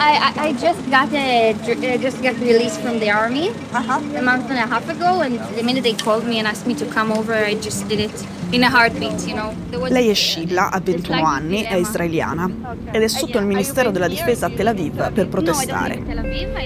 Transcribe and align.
I, 0.00 0.32
I, 0.34 0.48
I 0.48 0.52
just 0.54 0.80
got 0.90 1.12
a, 1.12 1.50
I 1.50 1.96
just 1.98 2.22
got 2.22 2.34
released 2.40 2.80
from 2.80 2.98
the 2.98 3.10
army 3.10 3.50
Uh-huh. 3.72 4.00
a 4.16 4.22
month 4.22 4.48
and 4.50 4.58
a 4.58 4.66
half 4.66 4.88
ago, 4.88 5.20
and 5.20 5.38
the 5.56 5.62
minute 5.62 5.82
they 5.82 5.92
called 5.94 6.26
me 6.26 6.38
and 6.38 6.46
asked 6.48 6.66
me 6.66 6.74
to 6.74 6.86
come 6.86 7.12
over, 7.12 7.34
I 7.34 7.54
just 7.54 7.86
did 7.86 8.00
it 8.00 8.26
in 8.52 8.64
a 8.64 8.68
heartbeat. 8.70 9.26
You 9.28 9.34
know. 9.36 9.54
Lei 9.88 10.08
è 10.08 10.14
Sheila, 10.14 10.70
ha 10.70 10.80
21 10.80 11.24
anni, 11.24 11.62
è 11.62 11.74
israeliana 11.74 12.50
ed 12.90 13.02
è 13.02 13.08
sotto 13.08 13.38
il 13.38 13.46
Ministero 13.46 13.90
della 13.90 14.08
Difesa 14.08 14.46
a 14.46 14.50
Tel 14.50 14.66
Aviv 14.68 15.12
per 15.12 15.28
protestare. 15.28 16.02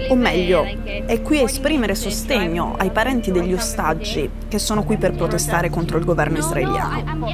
O 0.08 0.14
meglio, 0.14 0.64
è 1.06 1.20
qui 1.20 1.38
a 1.40 1.42
esprimere 1.42 1.94
sostegno 1.94 2.74
ai 2.78 2.90
parenti 2.90 3.30
degli 3.32 3.52
ostaggi 3.52 4.28
che 4.48 4.58
sono 4.58 4.84
qui 4.84 4.96
per 4.96 5.12
protestare 5.14 5.68
contro 5.70 5.98
il 5.98 6.04
governo 6.04 6.38
israeliano. 6.38 7.26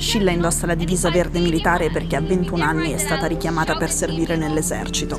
Sheila 0.00 0.30
indossa 0.30 0.64
la 0.66 0.74
divisa 0.74 1.10
verde 1.10 1.40
militare 1.40 1.90
perché 1.90 2.16
a 2.16 2.22
21 2.22 2.64
anni 2.64 2.92
è 2.92 2.96
stata 2.96 3.26
richiamata 3.26 3.76
per 3.76 3.90
servire 3.90 4.34
nell'esercito. 4.34 5.18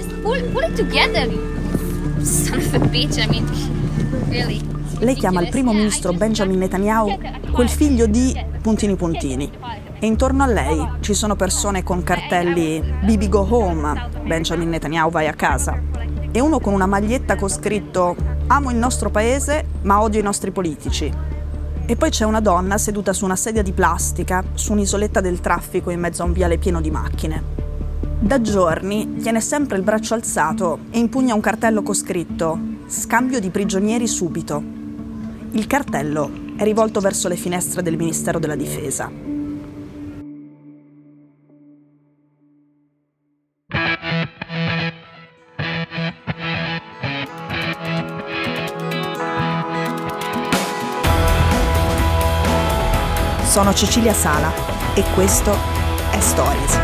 Lei 4.98 5.16
chiama 5.16 5.42
il 5.42 5.50
primo 5.50 5.72
ministro 5.72 6.14
Benjamin 6.14 6.58
Netanyahu 6.58 7.16
quel 7.52 7.70
figlio 7.70 8.08
di 8.08 8.36
puntini 8.60 8.96
puntini. 8.96 9.52
E 10.00 10.08
intorno 10.08 10.44
a 10.44 10.48
lei 10.48 10.84
ci 11.02 11.14
sono 11.14 11.36
persone 11.36 11.84
con 11.84 12.02
cartelli 12.02 12.84
Bibi 13.04 13.30
go 13.30 13.46
home, 13.48 14.10
Benjamin 14.26 14.70
Netanyahu 14.70 15.12
vai 15.12 15.28
a 15.28 15.34
casa. 15.34 15.80
E 16.32 16.40
uno 16.40 16.60
con 16.60 16.74
una 16.74 16.88
maglietta 16.88 17.36
con 17.36 17.50
scritto 17.50 18.16
Amo 18.48 18.72
il 18.72 18.78
nostro 18.78 19.12
paese 19.12 19.64
ma 19.84 20.02
odio 20.02 20.20
i 20.20 20.24
nostri 20.24 20.50
politici. 20.50 21.31
E 21.86 21.96
poi 21.96 22.10
c'è 22.10 22.26
una 22.26 22.40
donna 22.40 22.78
seduta 22.78 23.14
su 23.14 23.26
una 23.26 23.36
sedia 23.36 23.62
di 23.62 23.74
plastica 23.74 24.44
su 24.54 24.72
un'isoletta 24.72 25.20
del 25.20 25.42
traffico 25.42 25.90
in 25.90 26.00
mezzo 26.00 26.22
a 26.22 26.26
un 26.26 26.34
viale 26.34 26.58
pieno 26.58 26.80
di 26.80 26.92
macchine. 26.92 27.44
Da 28.20 28.40
giorni 28.40 29.16
tiene 29.22 29.42
sempre 29.42 29.78
il 29.78 29.84
braccio 29.84 30.14
alzato 30.14 30.80
e 30.92 31.00
impugna 31.00 31.34
un 31.34 31.42
cartello 31.42 31.82
con 31.82 31.96
scritto 31.96 32.60
Scambio 32.88 33.40
di 33.40 33.50
prigionieri 33.50 34.08
subito. 34.08 34.62
Il 35.52 35.66
cartello 35.66 36.30
è 36.56 36.64
rivolto 36.64 37.00
verso 37.00 37.28
le 37.28 37.36
finestre 37.36 37.82
del 37.82 37.98
Ministero 37.98 38.38
della 38.38 38.56
Difesa. 38.56 39.31
Sono 53.52 53.74
Cecilia 53.74 54.14
Sala 54.14 54.50
e 54.94 55.04
questo 55.14 55.52
è 56.10 56.20
Stories. 56.22 56.80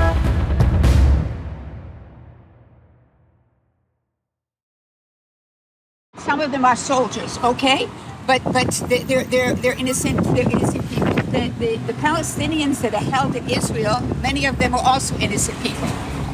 Some 6.26 6.42
of 6.44 6.52
them 6.52 6.66
are 6.66 6.76
soldiers, 6.76 7.40
okay? 7.42 7.88
But 8.26 8.42
but 8.52 8.68
they- 8.90 9.06
they're 9.06 9.26
they're 9.30 9.56
they're 9.56 9.80
innocent. 9.80 10.20
They're 10.34 10.50
innocent 10.52 10.84
people. 10.90 11.14
The, 11.32 11.52
the 11.58 11.80
the 11.86 11.94
Palestinians 12.02 12.82
that 12.82 12.94
are 12.94 13.10
held 13.12 13.36
in 13.36 13.48
Israel, 13.48 14.02
many 14.22 14.46
of 14.46 14.58
them 14.58 14.74
are 14.74 14.84
also 14.84 15.16
innocent 15.20 15.58
people. 15.62 15.88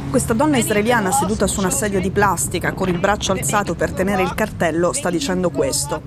Questa 0.09 0.33
donna 0.33 0.57
israeliana 0.57 1.11
seduta 1.11 1.45
su 1.45 1.59
una 1.59 1.69
sedia 1.69 1.99
di 1.99 2.09
plastica 2.09 2.73
con 2.73 2.87
il 2.89 2.97
braccio 2.97 3.33
alzato 3.33 3.75
per 3.75 3.91
tenere 3.93 4.23
il 4.23 4.33
cartello 4.33 4.93
sta 4.93 5.11
dicendo 5.11 5.51
questo. 5.51 6.01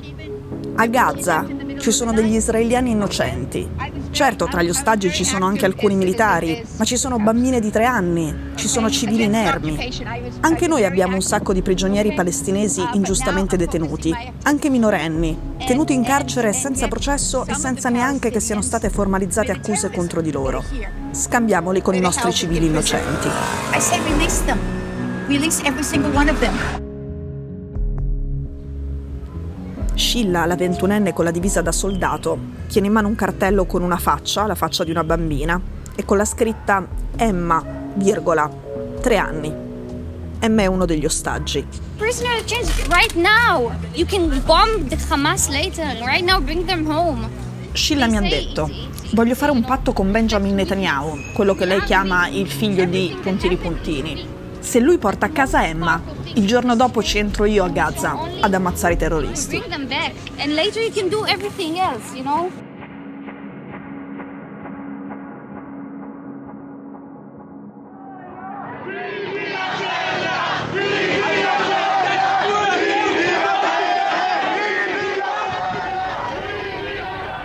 A 0.78 0.86
Gaza 0.86 1.46
ci 1.86 1.92
sono 1.92 2.12
degli 2.12 2.34
israeliani 2.34 2.90
innocenti. 2.90 3.70
Certo, 4.10 4.48
tra 4.48 4.60
gli 4.60 4.68
ostaggi 4.68 5.12
ci 5.12 5.22
sono 5.22 5.46
anche 5.46 5.66
alcuni 5.66 5.94
militari, 5.94 6.66
ma 6.78 6.84
ci 6.84 6.96
sono 6.96 7.16
bambine 7.20 7.60
di 7.60 7.70
tre 7.70 7.84
anni, 7.84 8.34
ci 8.56 8.66
sono 8.66 8.90
civili 8.90 9.22
inermi. 9.22 9.78
Anche 10.40 10.66
noi 10.66 10.84
abbiamo 10.84 11.14
un 11.14 11.22
sacco 11.22 11.52
di 11.52 11.62
prigionieri 11.62 12.12
palestinesi 12.12 12.84
ingiustamente 12.94 13.56
detenuti, 13.56 14.12
anche 14.42 14.68
minorenni, 14.68 15.38
tenuti 15.64 15.92
in 15.92 16.02
carcere 16.02 16.52
senza 16.52 16.88
processo 16.88 17.46
e 17.46 17.54
senza 17.54 17.88
neanche 17.88 18.30
che 18.30 18.40
siano 18.40 18.62
state 18.62 18.90
formalizzate 18.90 19.52
accuse 19.52 19.88
contro 19.92 20.20
di 20.20 20.32
loro. 20.32 20.64
Scambiamoli 21.12 21.82
con 21.82 21.94
i 21.94 22.00
nostri 22.00 22.32
civili 22.32 22.66
innocenti. 22.66 23.28
I 23.28 23.80
said 23.80 24.02
release 24.02 24.44
them. 24.44 24.58
Release 25.28 25.62
every 25.64 25.84
single 25.84 26.10
one 26.12 26.28
of 26.28 26.40
them. 26.40 26.85
Scilla, 30.16 30.46
la 30.46 30.56
ventunenne 30.56 31.12
con 31.12 31.26
la 31.26 31.30
divisa 31.30 31.60
da 31.60 31.72
soldato, 31.72 32.38
tiene 32.68 32.86
in 32.86 32.94
mano 32.94 33.06
un 33.06 33.14
cartello 33.14 33.66
con 33.66 33.82
una 33.82 33.98
faccia, 33.98 34.46
la 34.46 34.54
faccia 34.54 34.82
di 34.82 34.90
una 34.90 35.04
bambina, 35.04 35.60
e 35.94 36.06
con 36.06 36.16
la 36.16 36.24
scritta 36.24 36.86
Emma, 37.18 37.62
virgola, 37.96 38.50
tre 39.02 39.18
anni. 39.18 39.52
Emma 40.38 40.62
è 40.62 40.64
uno 40.64 40.86
degli 40.86 41.04
ostaggi. 41.04 41.66
Prisoner 41.98 42.38
exchange 42.38 42.72
right 42.88 43.12
now. 43.12 43.70
You 43.92 44.06
can 44.06 44.42
bomb 44.46 44.88
the 44.88 44.96
Hamas 45.10 45.50
later. 45.50 45.84
Right 46.02 46.24
now, 46.24 46.40
bring 46.40 46.64
them 46.64 46.90
home. 46.90 47.28
Scilla 47.72 48.06
mi 48.06 48.16
ha 48.16 48.22
detto, 48.22 48.70
voglio 49.12 49.34
fare 49.34 49.52
un 49.52 49.64
patto 49.64 49.92
con 49.92 50.10
Benjamin 50.10 50.54
Netanyahu, 50.54 51.32
quello 51.34 51.54
che 51.54 51.66
lei 51.66 51.82
chiama 51.82 52.26
il 52.28 52.48
figlio 52.48 52.86
di 52.86 53.14
puntini 53.22 53.58
puntini. 53.58 54.26
Se 54.60 54.80
lui 54.80 54.96
porta 54.96 55.26
a 55.26 55.28
casa 55.28 55.66
Emma, 55.66 56.00
il 56.36 56.46
giorno 56.46 56.76
dopo 56.76 57.02
ci 57.02 57.18
entro 57.18 57.46
io 57.46 57.64
a 57.64 57.68
Gaza 57.68 58.18
ad 58.40 58.52
ammazzare 58.52 58.94
i 58.94 58.96
terroristi. 58.96 59.62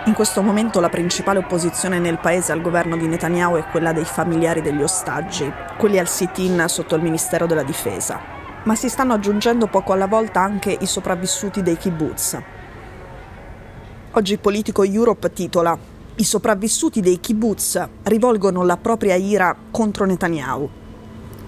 In 0.04 0.14
questo 0.14 0.42
momento 0.42 0.80
la 0.80 0.90
principale 0.90 1.38
opposizione 1.38 1.98
nel 1.98 2.18
paese 2.18 2.52
al 2.52 2.60
governo 2.60 2.98
di 2.98 3.06
Netanyahu 3.06 3.56
è 3.56 3.64
quella 3.64 3.92
dei 3.92 4.04
familiari 4.04 4.60
degli 4.60 4.82
ostaggi, 4.82 5.50
quelli 5.78 5.98
al 5.98 6.08
sit-in 6.08 6.66
sotto 6.68 6.94
il 6.94 7.02
Ministero 7.02 7.46
della 7.46 7.62
Difesa. 7.62 8.41
Ma 8.64 8.76
si 8.76 8.88
stanno 8.88 9.14
aggiungendo 9.14 9.66
poco 9.66 9.92
alla 9.92 10.06
volta 10.06 10.40
anche 10.40 10.76
i 10.78 10.86
sopravvissuti 10.86 11.62
dei 11.62 11.76
kibbutz. 11.76 12.40
Oggi 14.12 14.38
Politico 14.38 14.84
Europe 14.84 15.32
titola 15.32 15.76
I 16.14 16.22
sopravvissuti 16.22 17.00
dei 17.00 17.18
kibbutz 17.18 17.88
rivolgono 18.04 18.62
la 18.62 18.76
propria 18.76 19.16
ira 19.16 19.56
contro 19.68 20.04
Netanyahu. 20.04 20.70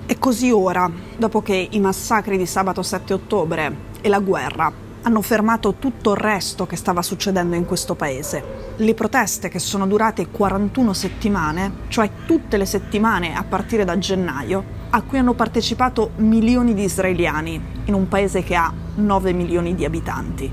E 0.07 0.19
così 0.19 0.51
ora, 0.51 0.91
dopo 1.17 1.41
che 1.41 1.69
i 1.71 1.79
massacri 1.79 2.37
di 2.37 2.47
sabato 2.47 2.83
7 2.83 3.13
ottobre 3.13 3.77
e 4.01 4.09
la 4.09 4.19
guerra 4.19 4.73
hanno 5.03 5.23
fermato 5.23 5.75
tutto 5.75 6.13
il 6.13 6.17
resto 6.17 6.67
che 6.67 6.75
stava 6.77 7.03
succedendo 7.03 7.55
in 7.55 7.65
questo 7.65 7.95
paese. 7.95 8.43
Le 8.77 8.95
proteste 8.95 9.49
che 9.49 9.61
sono 9.61 9.87
durate 9.87 10.29
41 10.31 10.93
settimane, 10.93 11.73
cioè 11.89 12.11
tutte 12.27 12.57
le 12.57 12.67
settimane 12.67 13.37
a 13.37 13.45
partire 13.45 13.85
da 13.85 13.99
gennaio, 13.99 14.74
a 14.97 15.03
cui 15.03 15.19
hanno 15.19 15.35
partecipato 15.35 16.13
milioni 16.19 16.73
di 16.73 16.85
israeliani 16.85 17.61
in 17.87 17.95
un 17.95 18.07
paese 18.07 18.45
che 18.45 18.55
ha 18.55 18.73
9 18.95 19.33
milioni 19.33 19.75
di 19.75 19.85
abitanti. 19.85 20.49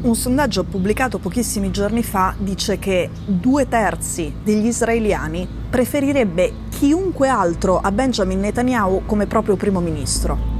Un 0.00 0.14
sondaggio 0.14 0.64
pubblicato 0.64 1.18
pochissimi 1.18 1.70
giorni 1.70 2.02
fa 2.02 2.34
dice 2.38 2.78
che 2.78 3.10
due 3.26 3.68
terzi 3.68 4.32
degli 4.42 4.64
israeliani 4.64 5.46
preferirebbe 5.68 6.50
chiunque 6.70 7.28
altro 7.28 7.78
a 7.78 7.92
Benjamin 7.92 8.40
Netanyahu 8.40 9.02
come 9.04 9.26
proprio 9.26 9.56
primo 9.56 9.80
ministro. 9.80 10.54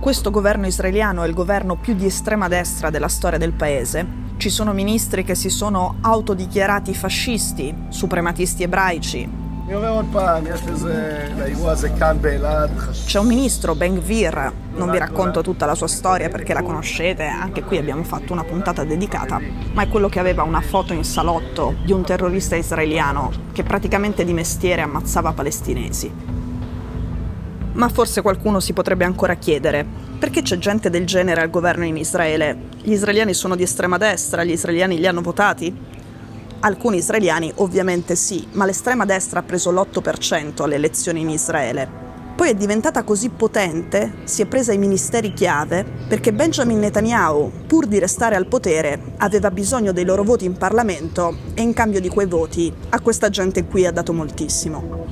Questo 0.00 0.30
governo 0.30 0.66
israeliano 0.66 1.22
è 1.22 1.28
il 1.28 1.34
governo 1.34 1.76
più 1.76 1.94
di 1.94 2.04
estrema 2.04 2.48
destra 2.48 2.90
della 2.90 3.08
storia 3.08 3.38
del 3.38 3.52
paese. 3.52 4.06
Ci 4.36 4.50
sono 4.50 4.74
ministri 4.74 5.24
che 5.24 5.34
si 5.34 5.48
sono 5.48 5.96
autodichiarati 6.02 6.92
fascisti, 6.92 7.74
suprematisti 7.88 8.64
ebraici. 8.64 9.47
אני 9.67 9.75
אומר 9.75 9.89
עוד 9.89 10.05
פעם, 10.11 10.43
יש 10.47 10.61
לזה, 10.63 11.27
לאירוע 11.37 11.71
הזה 11.71 11.89
כאן 11.89 12.17
באלעד 12.21 12.69
חשוב. 12.77 13.07
C'è 13.07 13.19
un 13.19 13.27
ministro, 13.27 13.75
Ben 13.75 13.95
Gvir, 13.99 14.51
non 14.75 14.91
vi 14.91 14.97
racconto 14.97 15.41
tutta 15.41 15.65
la 15.65 15.73
sua 15.73 15.87
storia 15.87 16.29
perché 16.29 16.53
la 16.53 16.61
conoscete, 16.61 17.23
anche 17.23 17.63
qui 17.63 17.77
abbiamo 17.77 18.03
fatto 18.03 18.33
una 18.33 18.43
puntata 18.43 18.83
dedicata, 18.83 19.39
ma 19.73 19.83
è 19.83 19.87
quello 19.87 20.09
che 20.09 20.19
aveva 20.19 20.43
una 20.43 20.61
foto 20.61 20.93
in 20.93 21.03
salotto 21.03 21.75
di 21.85 21.91
un 21.91 22.03
terrorista 22.03 22.55
israeliano 22.55 23.31
che 23.53 23.63
praticamente 23.63 24.25
di 24.25 24.33
mestiere 24.33 24.81
ammazzava 24.81 25.31
palestinesi. 25.31 26.11
Ma 27.73 27.89
forse 27.89 28.21
qualcuno 28.21 28.59
si 28.59 28.73
potrebbe 28.73 29.05
ancora 29.05 29.35
chiedere, 29.35 29.85
perché 30.19 30.41
c'è 30.41 30.57
gente 30.57 30.89
del 30.89 31.05
genere 31.05 31.41
al 31.41 31.49
governo 31.49 31.85
in 31.85 31.97
Israele? 31.97 32.57
Gli 32.81 32.91
israeliani 32.91 33.33
sono 33.33 33.55
di 33.55 33.63
estrema 33.63 33.97
destra, 33.97 34.43
gli 34.43 34.51
israeliani 34.51 34.99
li 34.99 35.07
hanno 35.07 35.21
votati? 35.21 35.96
Alcuni 36.60 36.96
israeliani 36.96 37.52
ovviamente 37.56 38.16
sì, 38.16 38.44
ma 38.52 38.64
l'estrema 38.64 39.04
destra 39.04 39.40
ha 39.40 39.42
preso 39.44 39.70
l'8% 39.70 40.62
alle 40.62 40.74
elezioni 40.74 41.20
in 41.20 41.30
Israele. 41.30 42.06
Poi 42.34 42.50
è 42.50 42.54
diventata 42.54 43.04
così 43.04 43.28
potente, 43.28 44.14
si 44.24 44.42
è 44.42 44.46
presa 44.46 44.72
i 44.72 44.78
ministeri 44.78 45.32
chiave, 45.32 45.84
perché 46.08 46.32
Benjamin 46.32 46.80
Netanyahu, 46.80 47.52
pur 47.68 47.86
di 47.86 48.00
restare 48.00 48.34
al 48.34 48.46
potere, 48.46 49.12
aveva 49.18 49.52
bisogno 49.52 49.92
dei 49.92 50.04
loro 50.04 50.24
voti 50.24 50.46
in 50.46 50.56
Parlamento 50.56 51.36
e 51.54 51.62
in 51.62 51.72
cambio 51.72 52.00
di 52.00 52.08
quei 52.08 52.26
voti 52.26 52.72
a 52.88 53.00
questa 53.00 53.28
gente 53.28 53.64
qui 53.64 53.86
ha 53.86 53.92
dato 53.92 54.12
moltissimo. 54.12 55.06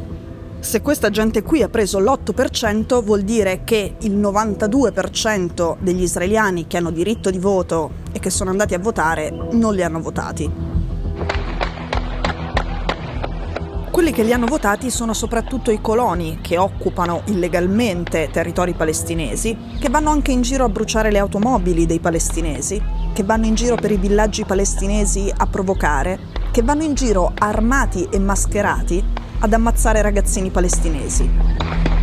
Se 0.58 0.82
questa 0.82 1.10
gente 1.10 1.42
qui 1.42 1.62
ha 1.62 1.68
preso 1.68 2.00
l'8% 2.00 3.04
vuol 3.04 3.22
dire 3.22 3.62
che 3.62 3.94
il 4.00 4.16
92% 4.16 5.76
degli 5.78 6.02
israeliani 6.02 6.66
che 6.66 6.76
hanno 6.76 6.90
diritto 6.90 7.30
di 7.30 7.38
voto 7.38 7.90
e 8.10 8.18
che 8.18 8.30
sono 8.30 8.50
andati 8.50 8.74
a 8.74 8.80
votare 8.80 9.30
non 9.52 9.74
li 9.74 9.84
hanno 9.84 10.00
votati. 10.00 10.75
Quelli 13.96 14.12
che 14.12 14.24
li 14.24 14.34
hanno 14.34 14.44
votati 14.44 14.90
sono 14.90 15.14
soprattutto 15.14 15.70
i 15.70 15.80
coloni 15.80 16.40
che 16.42 16.58
occupano 16.58 17.22
illegalmente 17.28 18.28
territori 18.30 18.74
palestinesi, 18.74 19.56
che 19.80 19.88
vanno 19.88 20.10
anche 20.10 20.32
in 20.32 20.42
giro 20.42 20.66
a 20.66 20.68
bruciare 20.68 21.10
le 21.10 21.18
automobili 21.18 21.86
dei 21.86 21.98
palestinesi, 21.98 22.78
che 23.14 23.22
vanno 23.22 23.46
in 23.46 23.54
giro 23.54 23.76
per 23.76 23.90
i 23.90 23.96
villaggi 23.96 24.44
palestinesi 24.44 25.32
a 25.34 25.46
provocare, 25.46 26.18
che 26.52 26.60
vanno 26.60 26.82
in 26.82 26.92
giro 26.92 27.32
armati 27.38 28.06
e 28.10 28.18
mascherati 28.18 29.02
ad 29.38 29.54
ammazzare 29.54 30.02
ragazzini 30.02 30.50
palestinesi. 30.50 31.95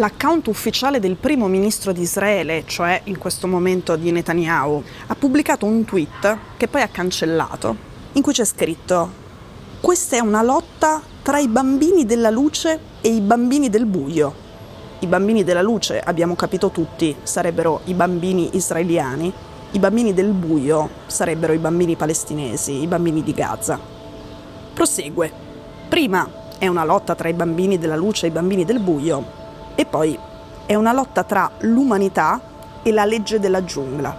L'account 0.00 0.46
ufficiale 0.46 0.98
del 0.98 1.16
primo 1.16 1.46
ministro 1.46 1.92
di 1.92 2.00
Israele, 2.00 2.62
cioè 2.64 3.02
in 3.04 3.18
questo 3.18 3.46
momento 3.46 3.96
di 3.96 4.10
Netanyahu, 4.10 4.82
ha 5.08 5.14
pubblicato 5.14 5.66
un 5.66 5.84
tweet 5.84 6.38
che 6.56 6.68
poi 6.68 6.80
ha 6.80 6.88
cancellato, 6.88 7.76
in 8.12 8.22
cui 8.22 8.32
c'è 8.32 8.46
scritto 8.46 9.10
questa 9.78 10.16
è 10.16 10.20
una 10.20 10.40
lotta 10.40 11.02
tra 11.20 11.38
i 11.38 11.48
bambini 11.48 12.06
della 12.06 12.30
luce 12.30 12.80
e 13.02 13.10
i 13.10 13.20
bambini 13.20 13.68
del 13.68 13.84
buio. 13.84 14.34
I 15.00 15.06
bambini 15.06 15.44
della 15.44 15.60
luce, 15.60 16.00
abbiamo 16.00 16.34
capito 16.34 16.70
tutti, 16.70 17.14
sarebbero 17.22 17.82
i 17.84 17.92
bambini 17.92 18.56
israeliani, 18.56 19.30
i 19.72 19.78
bambini 19.78 20.14
del 20.14 20.32
buio 20.32 20.88
sarebbero 21.08 21.52
i 21.52 21.58
bambini 21.58 21.94
palestinesi, 21.96 22.80
i 22.80 22.86
bambini 22.86 23.22
di 23.22 23.34
Gaza. 23.34 23.78
Prosegue. 24.72 25.30
Prima 25.90 26.26
è 26.56 26.66
una 26.68 26.84
lotta 26.84 27.14
tra 27.14 27.28
i 27.28 27.34
bambini 27.34 27.76
della 27.76 27.96
luce 27.96 28.24
e 28.24 28.28
i 28.30 28.32
bambini 28.32 28.64
del 28.64 28.80
buio, 28.80 29.39
e 29.80 29.86
poi 29.86 30.18
è 30.66 30.74
una 30.74 30.92
lotta 30.92 31.24
tra 31.24 31.52
l'umanità 31.60 32.38
e 32.82 32.92
la 32.92 33.06
legge 33.06 33.40
della 33.40 33.64
giungla. 33.64 34.14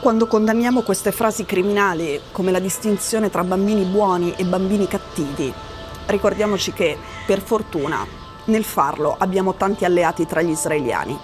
Quando 0.00 0.26
condanniamo 0.26 0.80
queste 0.82 1.12
frasi 1.12 1.44
criminali 1.44 2.20
come 2.32 2.50
la 2.50 2.58
distinzione 2.58 3.30
tra 3.30 3.44
bambini 3.44 3.84
buoni 3.84 4.34
e 4.34 4.44
bambini 4.44 4.88
cattivi, 4.88 5.54
ricordiamoci 6.06 6.72
che, 6.72 6.98
per 7.24 7.40
fortuna, 7.40 8.04
nel 8.46 8.64
farlo 8.64 9.14
abbiamo 9.16 9.54
tanti 9.54 9.84
alleati 9.84 10.26
tra 10.26 10.42
gli 10.42 10.50
israeliani. 10.50 11.16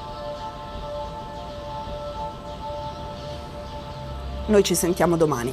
Noi 4.46 4.62
ci 4.62 4.76
sentiamo 4.76 5.16
domani. 5.16 5.52